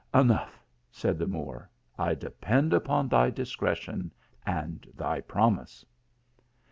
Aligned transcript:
"Enough," 0.15 0.59
said 0.89 1.19
the 1.19 1.27
Moor," 1.27 1.69
I 1.99 2.15
depend 2.15 2.73
upon 2.73 3.07
thy 3.07 3.29
discretion 3.29 4.09
and 4.47 4.87
thy 4.95 5.19
promise." 5.21 5.85